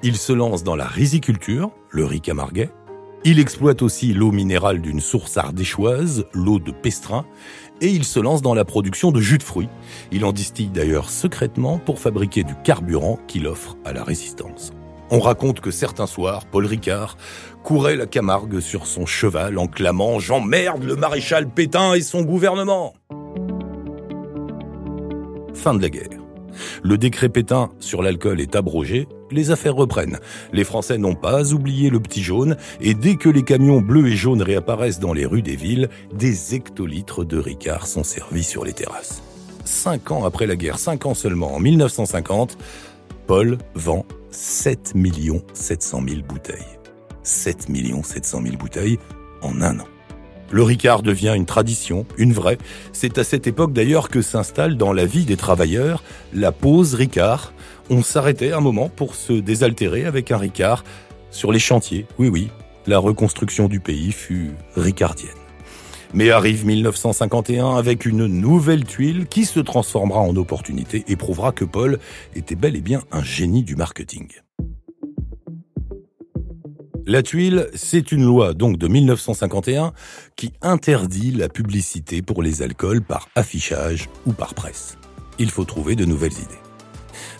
Il 0.02 0.16
se 0.16 0.32
lance 0.32 0.62
dans 0.62 0.76
la 0.76 0.86
riziculture, 0.86 1.70
le 1.90 2.04
riz 2.04 2.20
camarguais. 2.20 2.70
Il 3.24 3.40
exploite 3.40 3.82
aussi 3.82 4.12
l'eau 4.12 4.32
minérale 4.32 4.80
d'une 4.80 5.00
source 5.00 5.36
ardéchoise, 5.36 6.26
l'eau 6.32 6.58
de 6.58 6.70
Pestrin, 6.70 7.24
et 7.80 7.88
il 7.88 8.04
se 8.04 8.20
lance 8.20 8.42
dans 8.42 8.54
la 8.54 8.64
production 8.64 9.10
de 9.10 9.20
jus 9.20 9.38
de 9.38 9.42
fruits. 9.42 9.68
Il 10.12 10.24
en 10.24 10.32
distille 10.32 10.68
d'ailleurs 10.68 11.10
secrètement 11.10 11.78
pour 11.78 12.00
fabriquer 12.00 12.44
du 12.44 12.54
carburant 12.64 13.18
qu'il 13.26 13.46
offre 13.46 13.76
à 13.84 13.92
la 13.92 14.04
résistance. 14.04 14.72
On 15.10 15.20
raconte 15.20 15.60
que 15.60 15.70
certains 15.70 16.06
soirs, 16.06 16.46
Paul 16.46 16.66
Ricard 16.66 17.16
courait 17.62 17.96
la 17.96 18.06
Camargue 18.06 18.60
sur 18.60 18.86
son 18.86 19.06
cheval 19.06 19.58
en 19.58 19.66
clamant⁇ 19.66 20.18
J'emmerde 20.20 20.82
le 20.82 20.96
maréchal 20.96 21.48
Pétain 21.48 21.94
et 21.94 22.00
son 22.00 22.22
gouvernement!⁇ 22.22 22.94
Fin 25.54 25.74
de 25.74 25.82
la 25.82 25.90
guerre. 25.90 26.23
Le 26.82 26.98
décret 26.98 27.28
Pétain 27.28 27.70
sur 27.80 28.02
l'alcool 28.02 28.40
est 28.40 28.56
abrogé, 28.56 29.08
les 29.30 29.50
affaires 29.50 29.74
reprennent. 29.74 30.18
Les 30.52 30.64
Français 30.64 30.98
n'ont 30.98 31.14
pas 31.14 31.52
oublié 31.52 31.90
le 31.90 32.00
petit 32.00 32.22
jaune, 32.22 32.56
et 32.80 32.94
dès 32.94 33.16
que 33.16 33.28
les 33.28 33.42
camions 33.42 33.80
bleus 33.80 34.08
et 34.08 34.16
jaunes 34.16 34.42
réapparaissent 34.42 35.00
dans 35.00 35.12
les 35.12 35.26
rues 35.26 35.42
des 35.42 35.56
villes, 35.56 35.88
des 36.12 36.54
hectolitres 36.54 37.24
de 37.24 37.38
Ricard 37.38 37.86
sont 37.86 38.04
servis 38.04 38.44
sur 38.44 38.64
les 38.64 38.72
terrasses. 38.72 39.22
Cinq 39.64 40.10
ans 40.10 40.24
après 40.24 40.46
la 40.46 40.56
guerre, 40.56 40.78
cinq 40.78 41.06
ans 41.06 41.14
seulement, 41.14 41.54
en 41.54 41.60
1950, 41.60 42.58
Paul 43.26 43.58
vend 43.74 44.04
7 44.30 44.94
700 45.52 46.02
000 46.06 46.20
bouteilles. 46.28 46.78
7 47.22 47.68
700 48.02 48.42
000 48.42 48.56
bouteilles 48.56 48.98
en 49.42 49.60
un 49.62 49.80
an. 49.80 49.93
Le 50.50 50.62
Ricard 50.62 51.02
devient 51.02 51.32
une 51.34 51.46
tradition, 51.46 52.06
une 52.16 52.32
vraie. 52.32 52.58
C'est 52.92 53.18
à 53.18 53.24
cette 53.24 53.46
époque 53.46 53.72
d'ailleurs 53.72 54.08
que 54.08 54.22
s'installe 54.22 54.76
dans 54.76 54.92
la 54.92 55.06
vie 55.06 55.24
des 55.24 55.36
travailleurs 55.36 56.02
la 56.32 56.52
pause 56.52 56.94
Ricard. 56.94 57.52
On 57.90 58.02
s'arrêtait 58.02 58.52
un 58.52 58.60
moment 58.60 58.88
pour 58.88 59.14
se 59.14 59.32
désaltérer 59.32 60.04
avec 60.04 60.30
un 60.30 60.38
Ricard 60.38 60.84
sur 61.30 61.52
les 61.52 61.58
chantiers. 61.58 62.06
Oui, 62.18 62.28
oui, 62.28 62.50
la 62.86 62.98
reconstruction 62.98 63.68
du 63.68 63.80
pays 63.80 64.12
fut 64.12 64.52
ricardienne. 64.76 65.30
Mais 66.12 66.30
arrive 66.30 66.64
1951 66.64 67.76
avec 67.76 68.06
une 68.06 68.26
nouvelle 68.26 68.84
tuile 68.84 69.26
qui 69.26 69.44
se 69.44 69.58
transformera 69.58 70.20
en 70.20 70.36
opportunité 70.36 71.04
et 71.08 71.16
prouvera 71.16 71.50
que 71.50 71.64
Paul 71.64 71.98
était 72.36 72.54
bel 72.54 72.76
et 72.76 72.80
bien 72.80 73.02
un 73.10 73.24
génie 73.24 73.64
du 73.64 73.74
marketing. 73.74 74.28
La 77.06 77.22
tuile, 77.22 77.68
c'est 77.74 78.12
une 78.12 78.24
loi 78.24 78.54
donc 78.54 78.78
de 78.78 78.88
1951 78.88 79.92
qui 80.36 80.52
interdit 80.62 81.32
la 81.32 81.50
publicité 81.50 82.22
pour 82.22 82.42
les 82.42 82.62
alcools 82.62 83.02
par 83.02 83.28
affichage 83.34 84.08
ou 84.24 84.32
par 84.32 84.54
presse. 84.54 84.96
Il 85.38 85.50
faut 85.50 85.64
trouver 85.64 85.96
de 85.96 86.06
nouvelles 86.06 86.32
idées. 86.32 86.62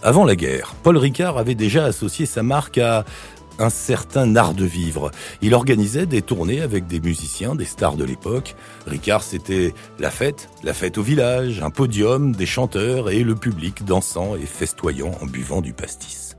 Avant 0.03 0.27
la 0.27 0.37
guerre, 0.37 0.75
Paul 0.83 0.99
Ricard 0.99 1.39
avait 1.39 1.55
déjà 1.55 1.87
associé 1.87 2.27
sa 2.27 2.43
marque 2.43 2.77
à 2.77 3.07
un 3.59 3.71
certain 3.71 4.37
art 4.37 4.53
de 4.53 4.67
vivre. 4.67 5.11
Il 5.41 5.55
organisait 5.55 6.05
des 6.05 6.21
tournées 6.21 6.61
avec 6.61 6.87
des 6.87 7.01
musiciens, 7.01 7.55
des 7.55 7.65
stars 7.65 7.97
de 7.97 8.05
l'époque. 8.05 8.57
Ricard, 8.87 9.23
c'était 9.23 9.73
la 9.99 10.11
fête, 10.11 10.51
la 10.63 10.75
fête 10.75 10.99
au 10.99 11.03
village, 11.03 11.63
un 11.63 11.71
podium, 11.71 12.37
des 12.37 12.47
chanteurs 12.47 13.09
et 13.09 13.23
le 13.23 13.35
public 13.35 13.83
dansant 13.87 14.37
et 14.37 14.45
festoyant 14.45 15.13
en 15.23 15.27
buvant 15.27 15.63
du 15.63 15.73
pastis. 15.73 16.34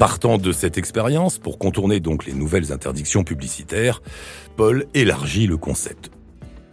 Partant 0.00 0.38
de 0.38 0.50
cette 0.50 0.78
expérience, 0.78 1.38
pour 1.38 1.58
contourner 1.58 2.00
donc 2.00 2.24
les 2.24 2.32
nouvelles 2.32 2.72
interdictions 2.72 3.22
publicitaires, 3.22 4.00
Paul 4.56 4.86
élargit 4.94 5.46
le 5.46 5.58
concept. 5.58 6.10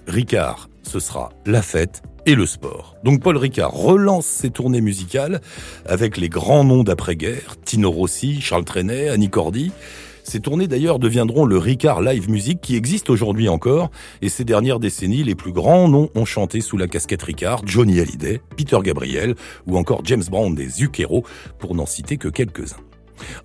Ricard, 0.07 0.69
ce 0.81 1.01
sera 1.01 1.33
la 1.45 1.61
fête 1.61 2.03
et 2.25 2.35
le 2.35 2.45
sport. 2.45 2.95
Donc 3.03 3.21
Paul 3.21 3.35
Ricard 3.35 3.73
relance 3.73 4.25
ses 4.25 4.49
tournées 4.49 4.79
musicales 4.79 5.41
avec 5.85 6.15
les 6.15 6.29
grands 6.29 6.63
noms 6.63 6.83
d'après-guerre, 6.83 7.57
Tino 7.65 7.91
Rossi, 7.91 8.39
Charles 8.39 8.63
Trenet, 8.63 9.09
Annie 9.09 9.29
Cordy. 9.29 9.73
Ces 10.23 10.39
tournées 10.39 10.69
d'ailleurs 10.69 10.97
deviendront 10.97 11.43
le 11.43 11.57
Ricard 11.57 12.01
Live 12.01 12.29
Music 12.29 12.61
qui 12.61 12.77
existe 12.77 13.09
aujourd'hui 13.09 13.49
encore, 13.49 13.91
et 14.21 14.29
ces 14.29 14.45
dernières 14.45 14.79
décennies, 14.79 15.25
les 15.25 15.35
plus 15.35 15.51
grands 15.51 15.89
noms 15.89 16.09
ont 16.15 16.23
chanté 16.23 16.61
sous 16.61 16.77
la 16.77 16.87
casquette 16.87 17.23
Ricard, 17.23 17.63
Johnny 17.65 17.99
Hallyday, 17.99 18.39
Peter 18.55 18.79
Gabriel 18.81 19.35
ou 19.65 19.77
encore 19.77 20.05
James 20.05 20.23
Brown 20.31 20.55
des 20.55 20.69
Zucchero, 20.69 21.25
pour 21.59 21.75
n'en 21.75 21.85
citer 21.85 22.15
que 22.15 22.29
quelques-uns. 22.29 22.77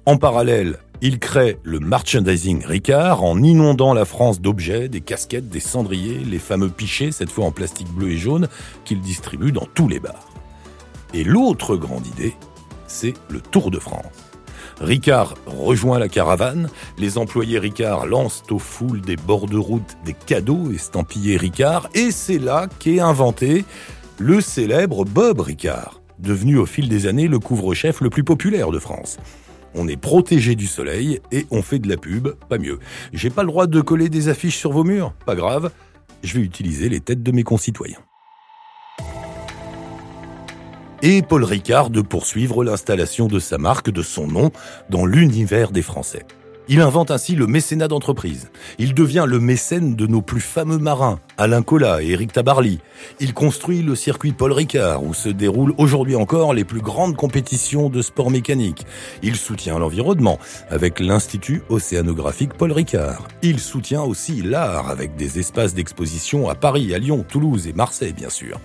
En 0.06 0.16
parallèle, 0.16 0.78
il 1.04 1.18
crée 1.18 1.58
le 1.64 1.80
merchandising 1.80 2.64
Ricard 2.64 3.24
en 3.24 3.42
inondant 3.42 3.92
la 3.92 4.04
France 4.04 4.40
d'objets, 4.40 4.88
des 4.88 5.00
casquettes, 5.00 5.48
des 5.48 5.58
cendriers, 5.58 6.18
les 6.18 6.38
fameux 6.38 6.68
pichets, 6.68 7.10
cette 7.10 7.30
fois 7.30 7.46
en 7.46 7.50
plastique 7.50 7.90
bleu 7.92 8.10
et 8.10 8.16
jaune, 8.16 8.46
qu'il 8.84 9.00
distribue 9.00 9.50
dans 9.50 9.66
tous 9.74 9.88
les 9.88 9.98
bars. 9.98 10.28
Et 11.12 11.24
l'autre 11.24 11.76
grande 11.76 12.06
idée, 12.06 12.36
c'est 12.86 13.14
le 13.30 13.40
Tour 13.40 13.72
de 13.72 13.80
France. 13.80 14.04
Ricard 14.80 15.34
rejoint 15.46 15.98
la 15.98 16.08
caravane, 16.08 16.68
les 16.98 17.18
employés 17.18 17.58
Ricard 17.58 18.06
lancent 18.06 18.44
aux 18.50 18.60
foules 18.60 19.00
des 19.00 19.16
bords 19.16 19.48
de 19.48 19.58
route 19.58 19.96
des 20.04 20.14
cadeaux 20.14 20.70
estampillés 20.70 21.36
Ricard, 21.36 21.88
et 21.94 22.12
c'est 22.12 22.38
là 22.38 22.68
qu'est 22.78 23.00
inventé 23.00 23.64
le 24.18 24.40
célèbre 24.40 25.04
Bob 25.04 25.40
Ricard, 25.40 26.00
devenu 26.20 26.58
au 26.58 26.66
fil 26.66 26.88
des 26.88 27.08
années 27.08 27.26
le 27.26 27.40
couvre-chef 27.40 28.00
le 28.00 28.08
plus 28.08 28.22
populaire 28.22 28.70
de 28.70 28.78
France 28.78 29.18
on 29.74 29.88
est 29.88 29.96
protégé 29.96 30.54
du 30.54 30.66
soleil 30.66 31.20
et 31.30 31.46
on 31.50 31.62
fait 31.62 31.78
de 31.78 31.88
la 31.88 31.96
pub, 31.96 32.28
pas 32.48 32.58
mieux. 32.58 32.78
J'ai 33.12 33.30
pas 33.30 33.42
le 33.42 33.48
droit 33.48 33.66
de 33.66 33.80
coller 33.80 34.08
des 34.08 34.28
affiches 34.28 34.58
sur 34.58 34.72
vos 34.72 34.84
murs, 34.84 35.12
pas 35.26 35.34
grave, 35.34 35.70
je 36.22 36.34
vais 36.34 36.44
utiliser 36.44 36.88
les 36.88 37.00
têtes 37.00 37.22
de 37.22 37.32
mes 37.32 37.42
concitoyens. 37.42 37.98
Et 41.04 41.20
Paul 41.22 41.42
Ricard 41.42 41.90
de 41.90 42.00
poursuivre 42.00 42.62
l'installation 42.62 43.26
de 43.26 43.40
sa 43.40 43.58
marque, 43.58 43.90
de 43.90 44.02
son 44.02 44.28
nom, 44.28 44.52
dans 44.88 45.04
l'univers 45.04 45.72
des 45.72 45.82
Français. 45.82 46.24
Il 46.74 46.80
invente 46.80 47.10
ainsi 47.10 47.34
le 47.34 47.46
mécénat 47.46 47.86
d'entreprise. 47.86 48.48
Il 48.78 48.94
devient 48.94 49.26
le 49.28 49.38
mécène 49.38 49.94
de 49.94 50.06
nos 50.06 50.22
plus 50.22 50.40
fameux 50.40 50.78
marins, 50.78 51.20
Alain 51.36 51.60
Colas 51.60 52.00
et 52.00 52.12
Éric 52.12 52.32
Tabarly. 52.32 52.78
Il 53.20 53.34
construit 53.34 53.82
le 53.82 53.94
circuit 53.94 54.32
Paul 54.32 54.52
Ricard, 54.52 55.04
où 55.04 55.12
se 55.12 55.28
déroulent 55.28 55.74
aujourd'hui 55.76 56.16
encore 56.16 56.54
les 56.54 56.64
plus 56.64 56.80
grandes 56.80 57.14
compétitions 57.14 57.90
de 57.90 58.00
sport 58.00 58.30
mécanique. 58.30 58.86
Il 59.22 59.36
soutient 59.36 59.78
l'environnement, 59.78 60.38
avec 60.70 60.98
l'Institut 60.98 61.60
océanographique 61.68 62.54
Paul 62.54 62.72
Ricard. 62.72 63.28
Il 63.42 63.60
soutient 63.60 64.04
aussi 64.04 64.40
l'art, 64.40 64.88
avec 64.88 65.14
des 65.14 65.38
espaces 65.38 65.74
d'exposition 65.74 66.48
à 66.48 66.54
Paris, 66.54 66.94
à 66.94 66.98
Lyon, 66.98 67.22
Toulouse 67.28 67.66
et 67.66 67.74
Marseille, 67.74 68.14
bien 68.14 68.30
sûr 68.30 68.58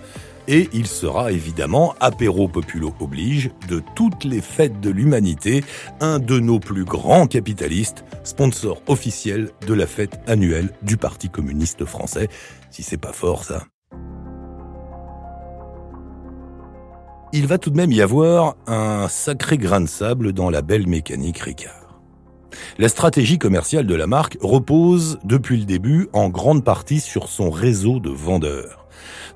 et 0.48 0.68
il 0.72 0.86
sera 0.86 1.30
évidemment, 1.30 1.94
apéro 2.00 2.48
populo 2.48 2.92
oblige, 2.98 3.50
de 3.68 3.82
toutes 3.94 4.24
les 4.24 4.40
fêtes 4.40 4.80
de 4.80 4.90
l'humanité, 4.90 5.62
un 6.00 6.18
de 6.18 6.40
nos 6.40 6.58
plus 6.58 6.84
grands 6.84 7.26
capitalistes, 7.26 8.04
sponsor 8.24 8.82
officiel 8.88 9.50
de 9.66 9.74
la 9.74 9.86
fête 9.86 10.18
annuelle 10.26 10.70
du 10.82 10.96
Parti 10.96 11.28
communiste 11.28 11.84
français, 11.84 12.28
si 12.70 12.82
c'est 12.82 12.96
pas 12.96 13.12
fort 13.12 13.44
ça. 13.44 13.66
Il 17.34 17.46
va 17.46 17.58
tout 17.58 17.68
de 17.68 17.76
même 17.76 17.92
y 17.92 18.00
avoir 18.00 18.56
un 18.66 19.06
sacré 19.08 19.58
grain 19.58 19.82
de 19.82 19.86
sable 19.86 20.32
dans 20.32 20.48
la 20.48 20.62
belle 20.62 20.86
mécanique 20.86 21.38
Ricard. 21.38 22.00
La 22.78 22.88
stratégie 22.88 23.38
commerciale 23.38 23.86
de 23.86 23.94
la 23.94 24.06
marque 24.06 24.38
repose 24.40 25.18
depuis 25.24 25.58
le 25.58 25.66
début 25.66 26.08
en 26.14 26.30
grande 26.30 26.64
partie 26.64 27.00
sur 27.00 27.28
son 27.28 27.50
réseau 27.50 28.00
de 28.00 28.08
vendeurs. 28.08 28.77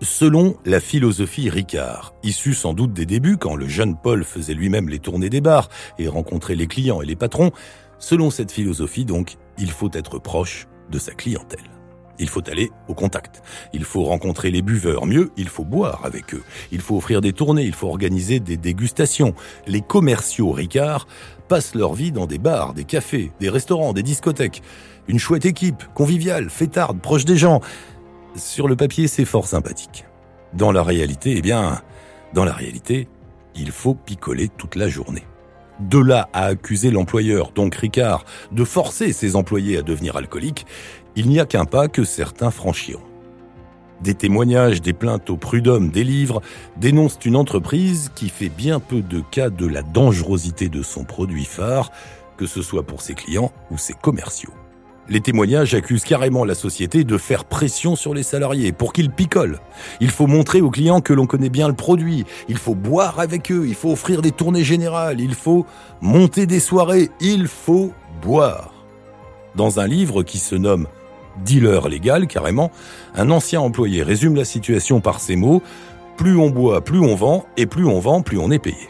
Selon 0.00 0.56
la 0.64 0.80
philosophie 0.80 1.50
Ricard, 1.50 2.14
issue 2.22 2.54
sans 2.54 2.74
doute 2.74 2.92
des 2.92 3.06
débuts 3.06 3.36
quand 3.36 3.54
le 3.54 3.68
jeune 3.68 3.96
Paul 3.96 4.24
faisait 4.24 4.54
lui-même 4.54 4.88
les 4.88 4.98
tournées 4.98 5.30
des 5.30 5.40
bars 5.40 5.68
et 5.98 6.08
rencontrait 6.08 6.56
les 6.56 6.66
clients 6.66 7.02
et 7.02 7.06
les 7.06 7.16
patrons, 7.16 7.52
selon 7.98 8.30
cette 8.30 8.52
philosophie 8.52 9.04
donc, 9.04 9.36
il 9.58 9.70
faut 9.70 9.90
être 9.92 10.18
proche 10.18 10.66
de 10.90 10.98
sa 10.98 11.12
clientèle. 11.12 11.60
Il 12.18 12.28
faut 12.28 12.48
aller 12.48 12.70
au 12.88 12.94
contact. 12.94 13.42
Il 13.72 13.84
faut 13.84 14.04
rencontrer 14.04 14.50
les 14.50 14.62
buveurs. 14.62 15.06
Mieux, 15.06 15.32
il 15.36 15.48
faut 15.48 15.64
boire 15.64 16.02
avec 16.04 16.34
eux. 16.34 16.42
Il 16.70 16.80
faut 16.80 16.96
offrir 16.96 17.20
des 17.20 17.32
tournées. 17.32 17.64
Il 17.64 17.74
faut 17.74 17.88
organiser 17.88 18.38
des 18.38 18.56
dégustations. 18.56 19.34
Les 19.66 19.80
commerciaux 19.80 20.52
Ricard 20.52 21.06
passent 21.48 21.74
leur 21.74 21.94
vie 21.94 22.12
dans 22.12 22.26
des 22.26 22.38
bars, 22.38 22.74
des 22.74 22.84
cafés, 22.84 23.32
des 23.40 23.48
restaurants, 23.48 23.92
des 23.92 24.02
discothèques. 24.02 24.62
Une 25.08 25.18
chouette 25.18 25.46
équipe, 25.46 25.82
conviviale, 25.94 26.48
fêtarde, 26.48 27.00
proche 27.00 27.24
des 27.24 27.36
gens. 27.36 27.60
Sur 28.34 28.66
le 28.66 28.76
papier, 28.76 29.08
c'est 29.08 29.26
fort 29.26 29.46
sympathique. 29.46 30.06
Dans 30.54 30.72
la 30.72 30.82
réalité, 30.82 31.34
eh 31.36 31.42
bien, 31.42 31.82
dans 32.32 32.44
la 32.44 32.52
réalité, 32.52 33.08
il 33.54 33.70
faut 33.70 33.94
picoler 33.94 34.48
toute 34.48 34.74
la 34.74 34.88
journée. 34.88 35.24
De 35.80 35.98
là 35.98 36.28
à 36.32 36.46
accuser 36.46 36.90
l'employeur, 36.90 37.52
donc 37.52 37.74
Ricard, 37.74 38.24
de 38.50 38.64
forcer 38.64 39.12
ses 39.12 39.36
employés 39.36 39.76
à 39.78 39.82
devenir 39.82 40.16
alcooliques, 40.16 40.66
il 41.14 41.28
n'y 41.28 41.40
a 41.40 41.46
qu'un 41.46 41.66
pas 41.66 41.88
que 41.88 42.04
certains 42.04 42.50
franchiront. 42.50 43.02
Des 44.00 44.14
témoignages, 44.14 44.80
des 44.80 44.94
plaintes 44.94 45.30
au 45.30 45.36
prud'homme, 45.36 45.90
des 45.90 46.04
livres 46.04 46.40
dénoncent 46.76 47.18
une 47.24 47.36
entreprise 47.36 48.10
qui 48.14 48.30
fait 48.30 48.48
bien 48.48 48.80
peu 48.80 49.00
de 49.00 49.20
cas 49.20 49.50
de 49.50 49.66
la 49.66 49.82
dangerosité 49.82 50.68
de 50.68 50.82
son 50.82 51.04
produit 51.04 51.44
phare, 51.44 51.92
que 52.36 52.46
ce 52.46 52.62
soit 52.62 52.82
pour 52.82 53.02
ses 53.02 53.14
clients 53.14 53.52
ou 53.70 53.78
ses 53.78 53.94
commerciaux. 53.94 54.52
Les 55.12 55.20
témoignages 55.20 55.74
accusent 55.74 56.04
carrément 56.04 56.46
la 56.46 56.54
société 56.54 57.04
de 57.04 57.18
faire 57.18 57.44
pression 57.44 57.96
sur 57.96 58.14
les 58.14 58.22
salariés 58.22 58.72
pour 58.72 58.94
qu'ils 58.94 59.10
picolent. 59.10 59.58
Il 60.00 60.08
faut 60.08 60.26
montrer 60.26 60.62
aux 60.62 60.70
clients 60.70 61.02
que 61.02 61.12
l'on 61.12 61.26
connaît 61.26 61.50
bien 61.50 61.68
le 61.68 61.74
produit, 61.74 62.24
il 62.48 62.56
faut 62.56 62.74
boire 62.74 63.20
avec 63.20 63.52
eux, 63.52 63.66
il 63.68 63.74
faut 63.74 63.92
offrir 63.92 64.22
des 64.22 64.30
tournées 64.30 64.64
générales, 64.64 65.20
il 65.20 65.34
faut 65.34 65.66
monter 66.00 66.46
des 66.46 66.60
soirées, 66.60 67.10
il 67.20 67.46
faut 67.46 67.92
boire. 68.22 68.72
Dans 69.54 69.80
un 69.80 69.86
livre 69.86 70.22
qui 70.22 70.38
se 70.38 70.54
nomme 70.54 70.86
Dealer 71.44 71.90
légal 71.90 72.26
carrément, 72.26 72.70
un 73.14 73.30
ancien 73.30 73.60
employé 73.60 74.02
résume 74.02 74.34
la 74.34 74.46
situation 74.46 75.02
par 75.02 75.20
ces 75.20 75.36
mots 75.36 75.62
Plus 76.16 76.38
on 76.38 76.48
boit, 76.48 76.82
plus 76.82 77.00
on 77.00 77.14
vend, 77.16 77.44
et 77.58 77.66
plus 77.66 77.84
on 77.84 78.00
vend, 78.00 78.22
plus 78.22 78.38
on 78.38 78.50
est 78.50 78.58
payé. 78.58 78.88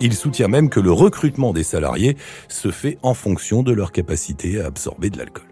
Il 0.00 0.14
soutient 0.14 0.48
même 0.48 0.70
que 0.70 0.80
le 0.80 0.90
recrutement 0.90 1.52
des 1.52 1.62
salariés 1.62 2.16
se 2.48 2.72
fait 2.72 2.98
en 3.02 3.14
fonction 3.14 3.62
de 3.62 3.70
leur 3.70 3.92
capacité 3.92 4.60
à 4.60 4.66
absorber 4.66 5.08
de 5.08 5.18
l'alcool. 5.18 5.51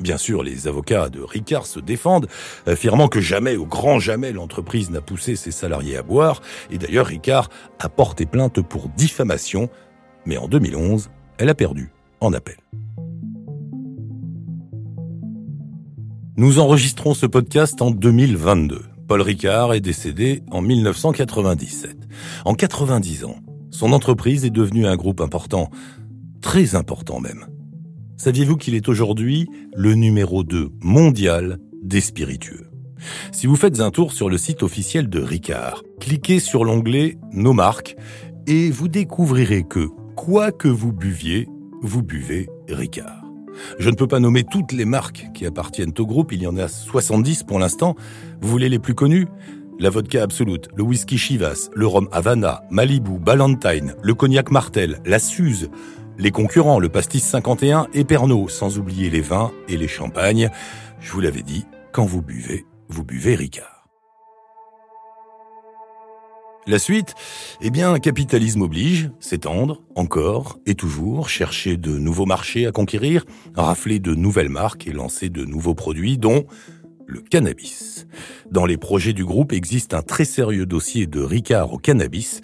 Bien 0.00 0.16
sûr, 0.16 0.42
les 0.42 0.66
avocats 0.66 1.10
de 1.10 1.20
Ricard 1.20 1.66
se 1.66 1.78
défendent, 1.78 2.26
affirmant 2.66 3.08
que 3.08 3.20
jamais, 3.20 3.56
au 3.56 3.66
grand 3.66 4.00
jamais, 4.00 4.32
l'entreprise 4.32 4.90
n'a 4.90 5.02
poussé 5.02 5.36
ses 5.36 5.50
salariés 5.50 5.98
à 5.98 6.02
boire, 6.02 6.40
et 6.70 6.78
d'ailleurs 6.78 7.06
Ricard 7.06 7.50
a 7.78 7.90
porté 7.90 8.24
plainte 8.24 8.62
pour 8.62 8.88
diffamation, 8.88 9.68
mais 10.24 10.38
en 10.38 10.48
2011, 10.48 11.10
elle 11.36 11.50
a 11.50 11.54
perdu 11.54 11.92
en 12.20 12.32
appel. 12.32 12.56
Nous 16.36 16.58
enregistrons 16.58 17.12
ce 17.12 17.26
podcast 17.26 17.82
en 17.82 17.90
2022. 17.90 18.80
Paul 19.06 19.20
Ricard 19.20 19.74
est 19.74 19.80
décédé 19.80 20.42
en 20.50 20.62
1997. 20.62 22.08
En 22.46 22.54
90 22.54 23.24
ans, 23.24 23.36
son 23.70 23.92
entreprise 23.92 24.46
est 24.46 24.50
devenue 24.50 24.86
un 24.86 24.96
groupe 24.96 25.20
important, 25.20 25.68
très 26.40 26.74
important 26.74 27.20
même. 27.20 27.46
Saviez-vous 28.20 28.58
qu'il 28.58 28.74
est 28.74 28.86
aujourd'hui 28.86 29.48
le 29.74 29.94
numéro 29.94 30.44
2 30.44 30.72
mondial 30.82 31.58
des 31.82 32.02
spiritueux? 32.02 32.66
Si 33.32 33.46
vous 33.46 33.56
faites 33.56 33.80
un 33.80 33.90
tour 33.90 34.12
sur 34.12 34.28
le 34.28 34.36
site 34.36 34.62
officiel 34.62 35.08
de 35.08 35.22
Ricard, 35.22 35.82
cliquez 36.00 36.38
sur 36.38 36.66
l'onglet 36.66 37.16
Nos 37.32 37.54
marques 37.54 37.96
et 38.46 38.70
vous 38.70 38.88
découvrirez 38.88 39.62
que, 39.62 39.86
quoi 40.16 40.52
que 40.52 40.68
vous 40.68 40.92
buviez, 40.92 41.48
vous 41.80 42.02
buvez 42.02 42.50
Ricard. 42.68 43.24
Je 43.78 43.88
ne 43.88 43.94
peux 43.94 44.06
pas 44.06 44.20
nommer 44.20 44.44
toutes 44.44 44.72
les 44.72 44.84
marques 44.84 45.28
qui 45.32 45.46
appartiennent 45.46 45.94
au 45.98 46.04
groupe, 46.04 46.32
il 46.32 46.42
y 46.42 46.46
en 46.46 46.58
a 46.58 46.68
70 46.68 47.44
pour 47.44 47.58
l'instant. 47.58 47.96
Vous 48.42 48.50
voulez 48.50 48.68
les 48.68 48.78
plus 48.78 48.94
connues? 48.94 49.28
La 49.78 49.88
vodka 49.88 50.22
Absolute, 50.22 50.68
le 50.76 50.82
whisky 50.82 51.16
Chivas, 51.16 51.70
le 51.74 51.86
rhum 51.86 52.06
Havana, 52.12 52.64
Malibu, 52.68 53.18
Ballantine, 53.18 53.94
le 54.02 54.12
cognac 54.12 54.50
Martel, 54.50 55.00
la 55.06 55.18
Suze, 55.18 55.70
les 56.18 56.30
concurrents, 56.30 56.78
le 56.78 56.88
pastis 56.88 57.24
51 57.24 57.88
et 57.94 58.04
Pernod, 58.04 58.50
sans 58.50 58.78
oublier 58.78 59.10
les 59.10 59.20
vins 59.20 59.52
et 59.68 59.76
les 59.76 59.88
champagnes. 59.88 60.50
Je 61.00 61.12
vous 61.12 61.20
l'avais 61.20 61.42
dit, 61.42 61.66
quand 61.92 62.04
vous 62.04 62.22
buvez, 62.22 62.66
vous 62.88 63.04
buvez 63.04 63.34
Ricard. 63.34 63.80
La 66.66 66.78
suite 66.78 67.14
Eh 67.62 67.70
bien, 67.70 67.98
capitalisme 67.98 68.62
oblige, 68.62 69.10
s'étendre, 69.18 69.82
encore 69.96 70.58
et 70.66 70.74
toujours, 70.74 71.28
chercher 71.28 71.76
de 71.76 71.98
nouveaux 71.98 72.26
marchés 72.26 72.66
à 72.66 72.72
conquérir, 72.72 73.24
rafler 73.56 73.98
de 73.98 74.14
nouvelles 74.14 74.50
marques 74.50 74.86
et 74.86 74.92
lancer 74.92 75.30
de 75.30 75.44
nouveaux 75.44 75.74
produits, 75.74 76.18
dont 76.18 76.44
le 77.06 77.20
cannabis. 77.20 78.06
Dans 78.50 78.66
les 78.66 78.76
projets 78.76 79.12
du 79.12 79.24
groupe 79.24 79.52
existe 79.52 79.94
un 79.94 80.02
très 80.02 80.24
sérieux 80.24 80.66
dossier 80.66 81.06
de 81.06 81.20
Ricard 81.20 81.72
au 81.72 81.78
cannabis. 81.78 82.40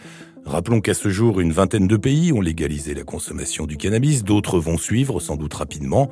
Rappelons 0.46 0.80
qu'à 0.80 0.94
ce 0.94 1.08
jour, 1.10 1.40
une 1.40 1.52
vingtaine 1.52 1.86
de 1.86 1.96
pays 1.96 2.32
ont 2.32 2.40
légalisé 2.40 2.94
la 2.94 3.02
consommation 3.02 3.66
du 3.66 3.76
cannabis, 3.76 4.24
d'autres 4.24 4.58
vont 4.58 4.78
suivre 4.78 5.20
sans 5.20 5.36
doute 5.36 5.54
rapidement 5.54 6.08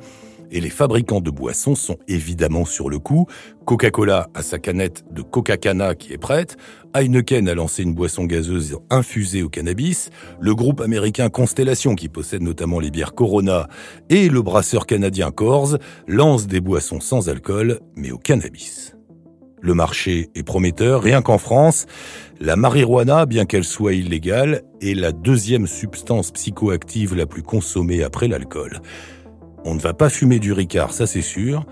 et 0.51 0.61
les 0.61 0.69
fabricants 0.69 1.21
de 1.21 1.31
boissons 1.31 1.75
sont 1.75 1.97
évidemment 2.07 2.65
sur 2.65 2.89
le 2.89 2.99
coup. 2.99 3.27
Coca-Cola 3.65 4.29
a 4.33 4.41
sa 4.41 4.59
canette 4.59 5.03
de 5.11 5.21
Coca-Cana 5.21 5.95
qui 5.95 6.13
est 6.13 6.17
prête. 6.17 6.57
Heineken 6.93 7.49
a 7.49 7.55
lancé 7.55 7.83
une 7.83 7.93
boisson 7.93 8.25
gazeuse 8.25 8.77
infusée 8.89 9.43
au 9.43 9.49
cannabis. 9.49 10.09
Le 10.39 10.55
groupe 10.55 10.81
américain 10.81 11.29
Constellation, 11.29 11.95
qui 11.95 12.09
possède 12.09 12.41
notamment 12.41 12.79
les 12.79 12.91
bières 12.91 13.13
Corona, 13.13 13.67
et 14.09 14.29
le 14.29 14.41
brasseur 14.41 14.85
canadien 14.85 15.31
Coors 15.31 15.77
lancent 16.07 16.47
des 16.47 16.61
boissons 16.61 16.99
sans 16.99 17.29
alcool, 17.29 17.79
mais 17.95 18.11
au 18.11 18.17
cannabis. 18.17 18.94
Le 19.61 19.73
marché 19.73 20.29
est 20.35 20.43
prometteur, 20.43 21.01
rien 21.01 21.21
qu'en 21.21 21.37
France, 21.37 21.85
la 22.39 22.55
marijuana, 22.55 23.25
bien 23.25 23.45
qu'elle 23.45 23.63
soit 23.63 23.93
illégale, 23.93 24.63
est 24.81 24.93
la 24.93 25.11
deuxième 25.11 25.67
substance 25.67 26.31
psychoactive 26.31 27.15
la 27.15 27.25
plus 27.25 27.43
consommée 27.43 28.03
après 28.03 28.27
l'alcool. 28.27 28.81
On 29.63 29.73
ne 29.73 29.79
va 29.79 29.93
pas 29.93 30.09
fumer 30.09 30.39
du 30.39 30.53
Ricard, 30.53 30.93
ça 30.93 31.07
c'est 31.07 31.21
sûr, 31.21 31.65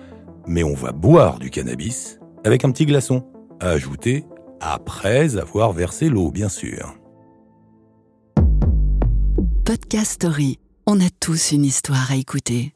mais 0.47 0.63
on 0.63 0.73
va 0.73 0.91
boire 0.91 1.39
du 1.39 1.49
cannabis 1.49 2.19
avec 2.43 2.65
un 2.65 2.71
petit 2.71 2.85
glaçon, 2.85 3.25
à 3.59 3.69
ajouter 3.69 4.25
après 4.59 5.37
avoir 5.37 5.73
versé 5.73 6.09
l'eau, 6.09 6.31
bien 6.31 6.49
sûr. 6.49 6.95
Podcast 9.65 10.13
Story. 10.13 10.59
On 10.87 10.99
a 10.99 11.09
tous 11.19 11.51
une 11.51 11.63
histoire 11.63 12.11
à 12.11 12.15
écouter. 12.15 12.73